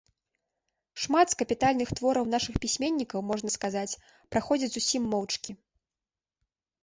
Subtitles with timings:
[1.01, 3.97] Шмат з капітальных твораў нашых пісьменнікаў, можна сказаць,
[4.37, 5.51] праходзяць зусім моўчкі.